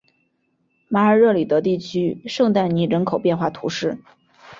[0.87, 3.99] 马尔热里德地区圣但尼人口变化图示